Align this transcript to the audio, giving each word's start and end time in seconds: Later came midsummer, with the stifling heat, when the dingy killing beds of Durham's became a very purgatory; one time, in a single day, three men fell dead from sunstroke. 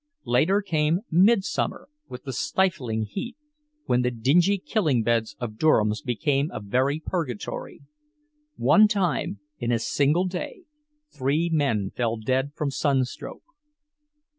Later 0.25 0.63
came 0.63 1.01
midsummer, 1.11 1.87
with 2.09 2.23
the 2.23 2.33
stifling 2.33 3.03
heat, 3.03 3.37
when 3.85 4.01
the 4.01 4.09
dingy 4.09 4.57
killing 4.57 5.03
beds 5.03 5.35
of 5.39 5.59
Durham's 5.59 6.01
became 6.01 6.49
a 6.49 6.59
very 6.59 6.99
purgatory; 6.99 7.83
one 8.55 8.87
time, 8.87 9.37
in 9.59 9.71
a 9.71 9.77
single 9.77 10.25
day, 10.25 10.63
three 11.11 11.51
men 11.53 11.91
fell 11.91 12.17
dead 12.17 12.53
from 12.55 12.71
sunstroke. 12.71 13.43